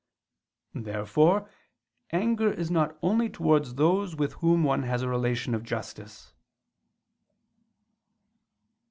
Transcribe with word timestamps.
Therefore 0.73 1.47
anger 2.09 2.51
is 2.51 2.71
not 2.71 2.97
only 3.03 3.29
towards 3.29 3.75
those 3.75 4.15
with 4.15 4.33
whom 4.41 4.63
one 4.63 4.81
has 4.81 5.03
a 5.03 5.07
relation 5.07 5.53
of 5.53 5.61
justice. 5.61 6.33